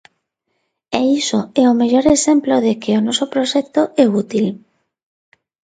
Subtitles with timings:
[0.97, 4.45] E iso é o mellor exemplo de que o noso proxecto é útil.